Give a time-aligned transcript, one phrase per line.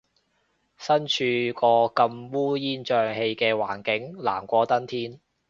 [0.77, 1.13] 身處
[1.53, 5.21] 個咁烏煙瘴氣嘅環境，難過登天